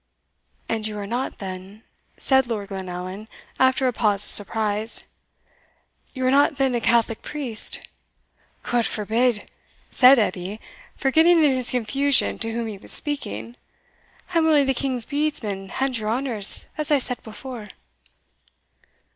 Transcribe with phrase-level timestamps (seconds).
[0.67, 1.83] "And you are not then,"
[2.17, 3.27] said Lord Glenallan,
[3.59, 5.03] after a pause of surprise
[6.15, 7.87] "You are not then a Catholic priest?"
[8.63, 9.47] "God forbid!"
[9.91, 10.59] said Edie,
[10.95, 13.55] forgetting in his confusion to whom he was speaking;
[14.33, 17.67] "I am only the king's bedesman and your honour's, as I said before."